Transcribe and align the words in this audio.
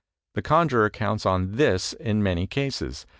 The 0.33 0.41
conjurer 0.41 0.89
counts 0.89 1.27
on 1.27 1.57
this 1.57 1.93
in 1.93 2.23
many 2.23 2.47
cases. 2.47 3.05